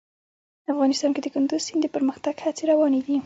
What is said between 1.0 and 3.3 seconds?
کې د کندز سیند د پرمختګ هڅې روانې دي.